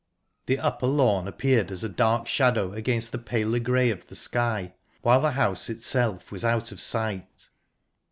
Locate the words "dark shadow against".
1.87-3.11